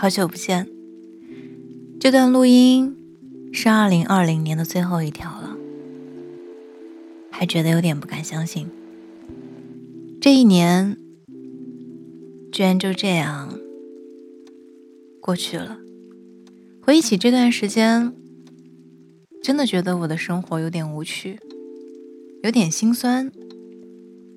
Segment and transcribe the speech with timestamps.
[0.00, 0.66] 好久不见。
[2.00, 2.96] 这段录音
[3.52, 5.54] 是二零二零年的最后一条了，
[7.30, 8.70] 还觉得有点不敢相信。
[10.18, 10.96] 这一年
[12.50, 13.58] 居然就这样
[15.20, 15.78] 过去了。
[16.80, 18.14] 回忆起这段时间，
[19.42, 21.38] 真的觉得我的生活有点无趣，
[22.42, 23.30] 有点心酸，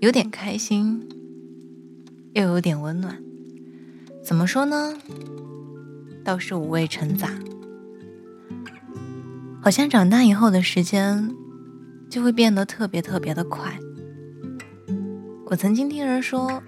[0.00, 1.06] 有点开心，
[2.32, 3.22] 又有点温暖。
[4.24, 4.96] 怎么说呢？
[6.24, 7.30] 倒是五味陈杂。
[9.62, 11.34] 好像长大以后的时间
[12.08, 13.78] 就会变得特别特别的快。
[15.46, 16.62] 我曾经听人说，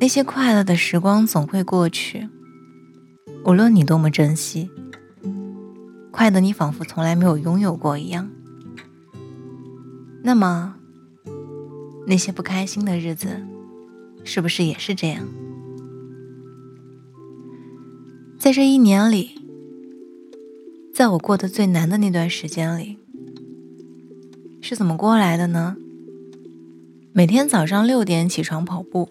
[0.00, 2.28] 那些快乐的时光总会过去，
[3.44, 4.70] 无论你多么珍惜，
[6.10, 8.30] 快的你仿佛从来没有拥有过一样。
[10.22, 10.74] 那么，
[12.06, 13.28] 那些不开心的日子，
[14.24, 15.24] 是不是也是这样？
[18.46, 19.30] 在这一年里，
[20.94, 22.96] 在我过得最难的那段时间里，
[24.60, 25.76] 是怎么过来的呢？
[27.12, 29.10] 每天早上六点起床跑步，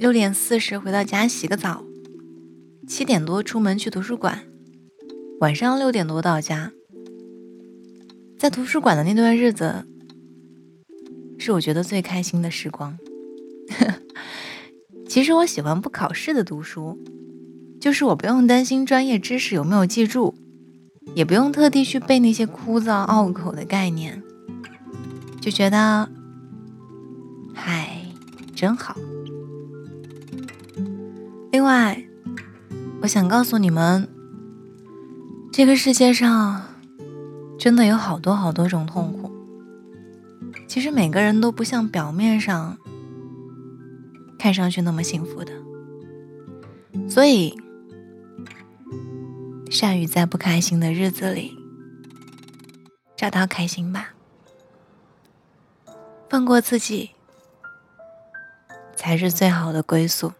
[0.00, 1.84] 六点四十回到家洗个澡，
[2.88, 4.40] 七点多出门去图书馆，
[5.38, 6.72] 晚上六点多到家。
[8.36, 9.86] 在图书馆的那段日子，
[11.38, 12.98] 是我觉得最开心的时光。
[15.06, 16.98] 其实我喜欢不考试的读书。
[17.80, 20.34] 就是我不用担心专业知识有没有记住，
[21.14, 24.20] 也不用特地去背那些枯燥拗口的概念，
[25.40, 26.08] 就觉得，
[27.54, 28.02] 嗨，
[28.54, 28.96] 真好。
[31.52, 32.04] 另外，
[33.02, 34.08] 我想告诉你们，
[35.52, 36.62] 这个世界上
[37.58, 39.30] 真的有好多好多种痛苦。
[40.66, 42.76] 其实每个人都不像表面上
[44.36, 45.52] 看上去那么幸福的，
[47.08, 47.56] 所以。
[49.70, 51.56] 善于在不开心的日子里
[53.16, 54.10] 找到开心吧，
[56.28, 57.10] 放过自己
[58.96, 60.32] 才是最好的归宿。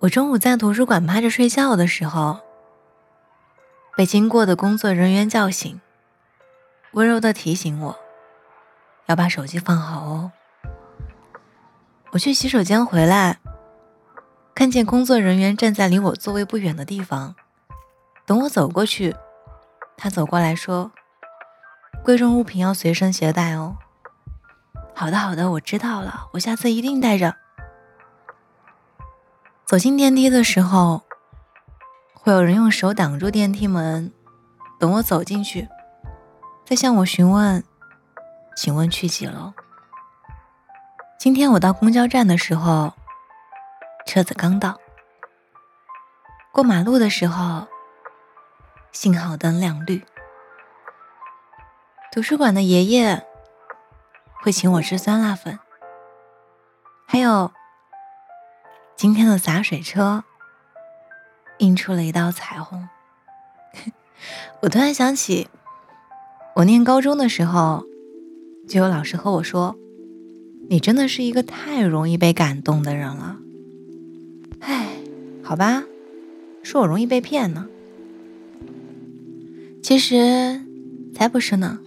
[0.00, 2.38] 我中午在图书馆趴着睡觉的时候，
[3.96, 5.80] 被经过的工作人员叫醒，
[6.92, 7.98] 温柔的提醒我
[9.06, 10.30] 要把手机放好哦。
[12.12, 13.38] 我去洗手间回来。
[14.58, 17.36] 看见工作人员站在离我座位不远的地方，
[18.26, 19.14] 等我走过去，
[19.96, 20.90] 他走过来说
[22.02, 23.76] ：“贵重物品要随身携带哦。
[24.96, 27.36] ”“好的，好的，我知道了，我下次一定带着。”
[29.64, 31.04] 走进电梯的时候，
[32.12, 34.12] 会有人用手挡住电梯门，
[34.80, 35.68] 等我走进去，
[36.66, 37.62] 再向我询问
[38.58, 39.52] ：“请问去几楼？”
[41.16, 42.94] 今天我到公交站的时候。
[44.08, 44.80] 车子刚到，
[46.50, 47.68] 过马路的时候，
[48.90, 50.02] 信号灯亮绿。
[52.10, 53.22] 图书馆的爷爷
[54.40, 55.58] 会请我吃酸辣粉，
[57.06, 57.52] 还有
[58.96, 60.24] 今天的洒水车
[61.58, 62.88] 印出了一道彩虹。
[64.62, 65.50] 我突然想起，
[66.54, 67.84] 我念高中的时候，
[68.66, 69.76] 就有老师和我说
[70.70, 73.36] ：“你真的是一个太容易被感动的人了。”
[74.60, 74.88] 唉，
[75.42, 75.84] 好吧，
[76.62, 77.66] 说我容易被骗呢。
[79.82, 80.60] 其实
[81.14, 81.78] 才不是呢。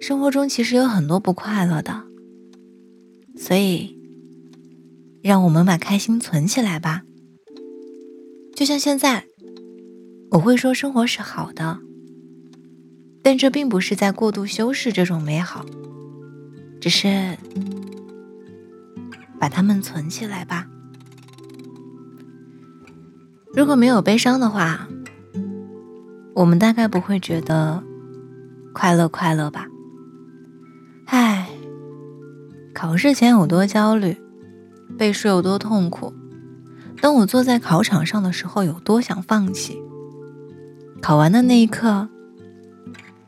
[0.00, 2.04] 生活中其实有很多不快乐的，
[3.36, 3.96] 所以
[5.22, 7.02] 让我们把开心存起来吧。
[8.54, 9.26] 就像现在，
[10.30, 11.78] 我会说生活是好的，
[13.22, 15.64] 但这并不是在过度修饰这种美好，
[16.80, 17.38] 只是
[19.38, 20.68] 把它们存起来吧。
[23.54, 24.88] 如果没有悲伤的话，
[26.34, 27.82] 我们大概不会觉得
[28.72, 29.66] 快乐快乐吧？
[31.04, 31.50] 唉，
[32.72, 34.16] 考试前有多焦虑，
[34.96, 36.14] 背书有多痛苦，
[37.02, 39.76] 当我坐在考场上的时候有多想放弃，
[41.02, 42.08] 考完的那一刻，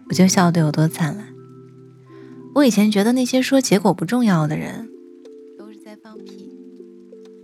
[0.08, 1.26] 我就笑得有多灿烂。
[2.54, 4.88] 我以前觉得那些说结果不重要的人，
[5.58, 6.50] 都是在放屁，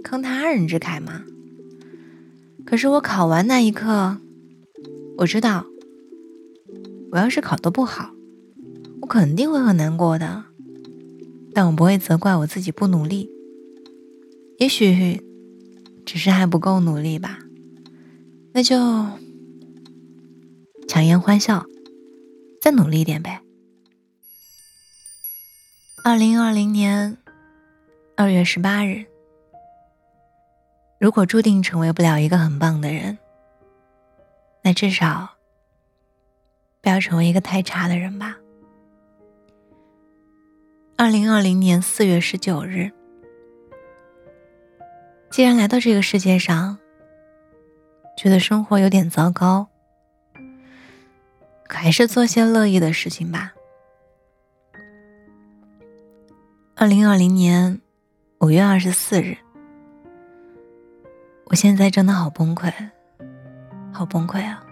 [0.03, 1.25] 坑他人之慨嘛。
[2.65, 4.19] 可是我考完那一刻，
[5.19, 5.67] 我知道，
[7.11, 8.11] 我要是考得不好，
[9.01, 10.45] 我肯定会很难过的。
[11.53, 13.29] 但我不会责怪我自己不努力，
[14.59, 15.21] 也许
[16.07, 17.41] 只是还不够努力吧。
[18.53, 18.77] 那就
[20.87, 21.67] 强颜欢笑，
[22.61, 23.43] 再努力一点呗。
[26.05, 27.19] 二零二零年
[28.17, 29.07] 二月十八日，
[31.01, 33.17] 如果注定成为不了一个很棒的人，
[34.63, 35.31] 那至少
[36.83, 38.37] 不要成为一个太差的人吧。
[40.99, 42.93] 二零二零年四月十九日，
[45.31, 46.77] 既然来到这个世界上，
[48.15, 49.67] 觉得生活有点糟糕，
[51.67, 53.55] 可还是做些乐意的事情吧。
[56.77, 57.81] 二零二零年
[58.41, 59.39] 五月二十四日，
[61.51, 62.73] 我现在真的好崩溃，
[63.93, 64.65] 好崩溃啊！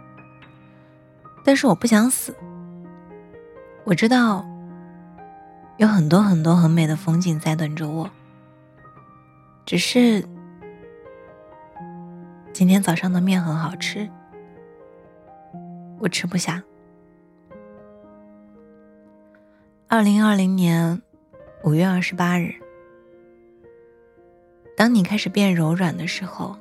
[1.44, 2.32] 但是我不想死，
[3.82, 4.46] 我知道。
[5.78, 8.08] 有很多很多很美的风景在等着我，
[9.64, 10.24] 只是
[12.52, 14.08] 今天早上的面很好吃，
[16.00, 16.62] 我吃不下。
[19.88, 21.00] 二零二零年
[21.62, 22.54] 五月二十八日，
[24.76, 26.56] 当你开始变柔软的时候，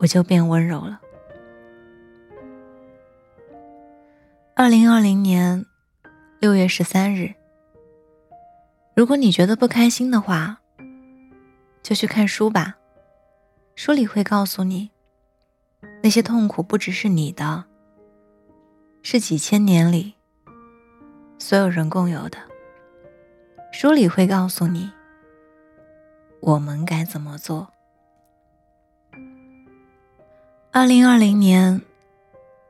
[0.00, 1.00] 我就变温柔了。
[4.56, 5.64] 二零二零年。
[6.40, 7.34] 六月十三日，
[8.94, 10.58] 如果你觉得不开心的话，
[11.82, 12.78] 就去看书吧。
[13.76, 14.90] 书里会告诉你，
[16.02, 17.66] 那些痛苦不只是你的，
[19.02, 20.14] 是几千年里
[21.38, 22.38] 所有人共有的。
[23.70, 24.90] 书里会告诉你，
[26.40, 27.70] 我们该怎么做。
[30.72, 31.82] 二零二零年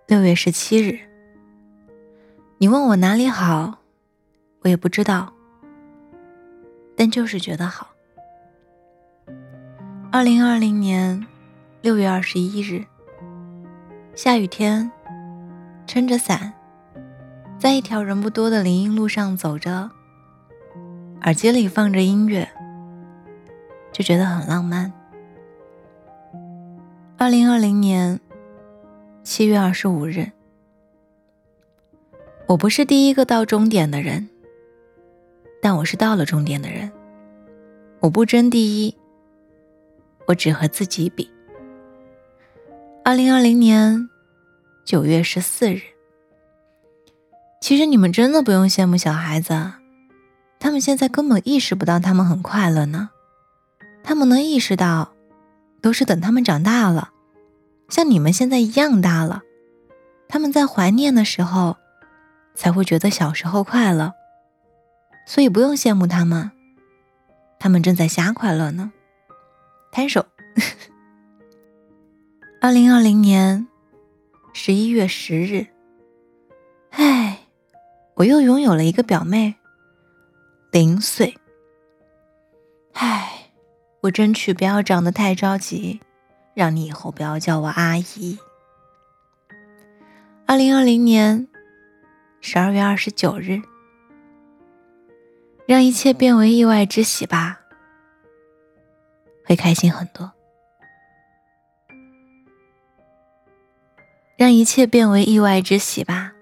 [0.07, 0.99] 六月十七日。
[2.57, 3.81] 你问我哪里好，
[4.63, 5.31] 我也不知道，
[6.97, 7.89] 但就是觉得好。
[10.11, 11.27] 二零二零年
[11.83, 12.87] 六月二十一日，
[14.15, 14.91] 下雨天，
[15.87, 16.55] 撑着伞，
[17.59, 19.91] 在一条人不多的林荫路上走着，
[21.21, 22.49] 耳机里放着音乐，
[23.93, 24.91] 就觉得很浪漫。
[27.23, 28.19] 二零二零年
[29.23, 30.31] 七月二十五日。
[32.47, 34.31] 我不是第一个到终点的人，
[35.61, 36.91] 但我是到了终点的人。
[38.01, 38.97] 我不争第一，
[40.29, 41.31] 我只和自己比。
[43.05, 44.09] 二零二零年
[44.87, 45.83] 九月十四日，
[47.61, 49.73] 其实你们真的不用羡慕小孩子，
[50.59, 53.11] 他们现在根本意识不到他们很快乐呢。
[54.03, 55.13] 他们能意识到，
[55.83, 57.10] 都是等他们长大了，
[57.91, 59.43] 像你们现在一样大了，
[60.29, 61.77] 他们在怀念的时候。
[62.53, 64.13] 才会觉得小时候快乐，
[65.25, 66.51] 所以不用羡慕他们，
[67.59, 68.93] 他们正在瞎快乐呢。
[69.91, 70.27] 摊手。
[72.61, 73.67] 二零二零年
[74.53, 75.69] 十一月十日，
[76.91, 77.39] 唉，
[78.17, 79.55] 我又拥有了一个表妹，
[80.71, 81.39] 零岁。
[82.93, 83.53] 唉，
[84.03, 86.01] 我争取不要长得太着急，
[86.61, 88.39] 让你以后不要叫我阿姨。
[90.45, 91.49] 二零二零年。
[92.43, 93.63] 十二月二十九日，
[95.67, 97.61] 让一切变为意外之喜吧，
[99.47, 100.31] 会开心很多。
[104.37, 106.33] 让一切变为意外之喜吧，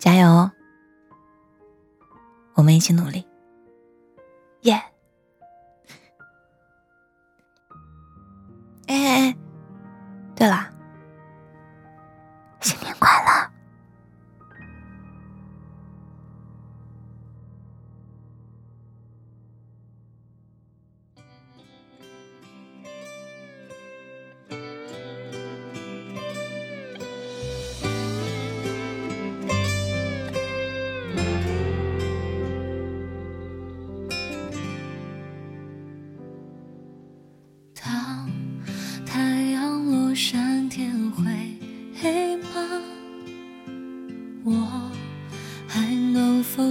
[0.00, 0.50] 加油！
[2.54, 3.24] 我们一起努力，
[4.62, 4.82] 耶！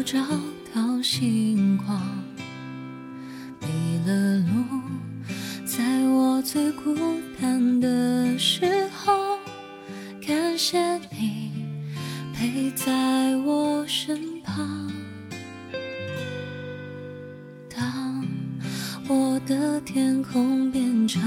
[0.07, 0.17] 找
[0.73, 2.01] 到星光，
[3.59, 4.81] 迷了路，
[5.65, 6.95] 在我最孤
[7.41, 9.37] 单的时候，
[10.25, 10.79] 感谢
[11.11, 11.51] 你
[12.33, 14.89] 陪在我身旁。
[17.69, 18.25] 当
[19.09, 21.21] 我的天空变成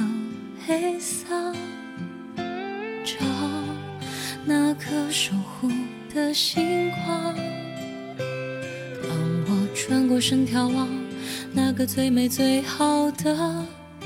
[0.67, 1.27] 黑色，
[3.05, 3.27] 找
[4.47, 5.71] 那颗守护
[6.15, 7.37] 的星光。
[9.83, 10.87] 穿过身眺望
[11.55, 13.35] 那个最美最好的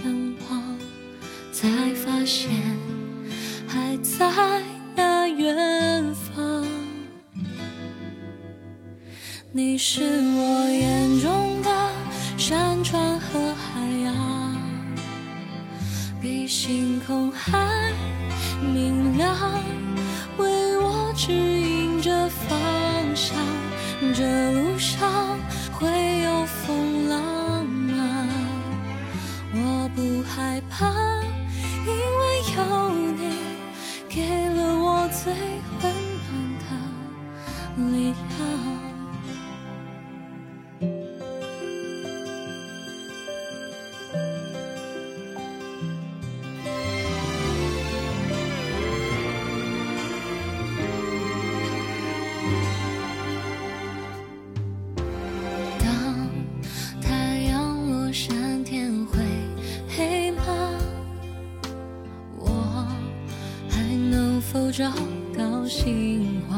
[0.05, 0.79] 愿望
[1.51, 2.49] 才发现
[3.67, 4.63] 还在
[4.95, 6.65] 那远方。
[9.51, 11.91] 你是我眼中的
[12.39, 14.57] 山川和海洋
[16.23, 17.93] 比星空还
[18.63, 19.61] 明亮
[20.39, 22.57] 为我指引着方
[23.17, 23.37] 向
[24.15, 25.34] 这路上
[35.25, 35.33] 最
[35.81, 35.94] 坏
[64.77, 64.91] 找
[65.39, 66.54] 到心花。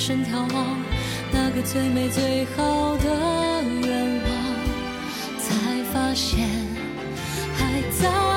[0.00, 0.78] 转身眺望，
[1.30, 4.30] 那个最美最好的愿望，
[5.38, 6.48] 才发现
[7.54, 8.29] 还在。